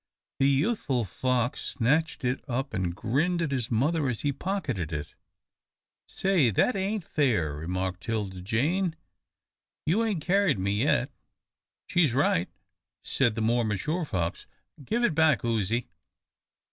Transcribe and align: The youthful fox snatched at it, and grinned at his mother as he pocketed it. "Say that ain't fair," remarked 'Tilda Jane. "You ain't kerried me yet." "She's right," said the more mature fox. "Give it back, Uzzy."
The 0.39 0.47
youthful 0.49 1.05
fox 1.05 1.61
snatched 1.63 2.25
at 2.25 2.39
it, 2.39 2.45
and 2.73 2.95
grinned 2.95 3.39
at 3.39 3.51
his 3.51 3.69
mother 3.69 4.09
as 4.09 4.21
he 4.21 4.33
pocketed 4.33 4.91
it. 4.91 5.13
"Say 6.07 6.49
that 6.49 6.75
ain't 6.75 7.03
fair," 7.03 7.55
remarked 7.55 8.01
'Tilda 8.01 8.41
Jane. 8.41 8.95
"You 9.85 10.03
ain't 10.03 10.25
kerried 10.25 10.57
me 10.57 10.71
yet." 10.81 11.11
"She's 11.85 12.15
right," 12.15 12.49
said 13.03 13.35
the 13.35 13.41
more 13.41 13.63
mature 13.63 14.03
fox. 14.03 14.47
"Give 14.83 15.03
it 15.03 15.13
back, 15.13 15.43
Uzzy." 15.45 15.87